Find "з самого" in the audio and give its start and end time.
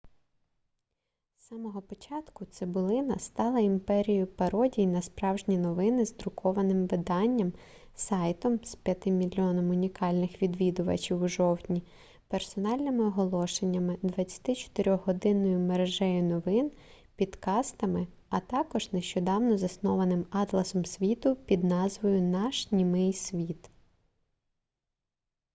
1.39-1.81